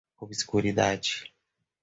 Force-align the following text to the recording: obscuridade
obscuridade 0.23 1.29